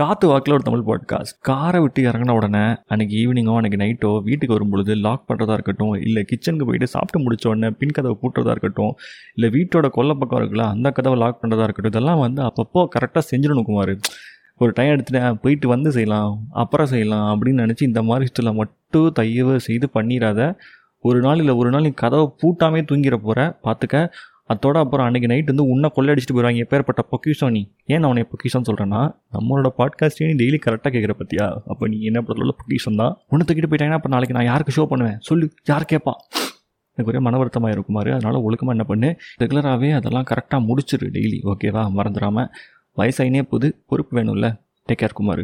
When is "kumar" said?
45.12-45.42